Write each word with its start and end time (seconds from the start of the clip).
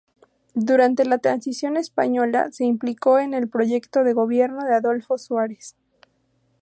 Durante 0.55 1.05
la 1.05 1.19
Transición 1.19 1.77
española 1.77 2.49
se 2.51 2.65
implicó 2.65 3.19
en 3.19 3.35
el 3.35 3.47
proyecto 3.47 4.03
de 4.03 4.13
Gobierno 4.13 4.65
de 4.65 4.73
Adolfo 4.73 5.19
Suárez. 5.19 5.75